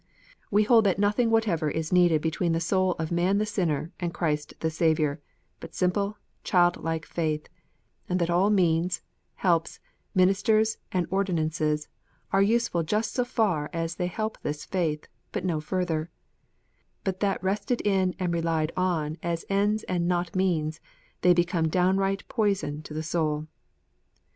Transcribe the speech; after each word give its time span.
We 0.49 0.63
hold 0.63 0.85
that 0.87 0.97
nothing 0.97 1.29
whatever 1.29 1.69
is 1.69 1.93
needed 1.93 2.23
between 2.23 2.53
the 2.53 2.59
soul 2.59 2.93
of 2.93 3.11
man 3.11 3.37
the 3.37 3.45
sinner 3.45 3.91
and 3.99 4.11
Christ 4.11 4.55
the 4.61 4.71
Saviour, 4.71 5.19
but 5.59 5.75
simple, 5.75 6.17
childlike 6.43 7.05
faith, 7.05 7.47
and 8.09 8.17
that 8.19 8.27
all 8.31 8.49
means, 8.49 9.03
helps, 9.35 9.79
ministers, 10.15 10.79
and 10.91 11.05
ordinances 11.11 11.87
are 12.33 12.41
useful 12.41 12.81
just 12.81 13.13
so 13.13 13.23
far 13.23 13.69
as 13.73 13.93
they 13.97 14.07
help 14.07 14.39
this 14.41 14.65
faith, 14.65 15.07
but 15.31 15.45
no 15.45 15.59
further; 15.61 16.09
but 17.03 17.19
that 17.19 17.43
rested 17.43 17.79
in 17.81 18.15
and 18.17 18.33
relied 18.33 18.71
on 18.75 19.19
as 19.21 19.45
ends 19.49 19.83
and 19.83 20.07
not 20.07 20.29
as 20.29 20.35
means, 20.35 20.81
they 21.21 21.31
become 21.31 21.67
downright 21.69 22.27
poison 22.27 22.81
to 22.81 22.95
the 22.95 23.03
soul. 23.03 23.45